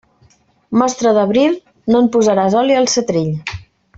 [0.81, 1.53] Mostra d'abril,
[1.95, 3.31] no en posaràs oli al setrill.